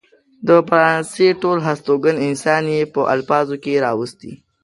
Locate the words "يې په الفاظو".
2.75-3.55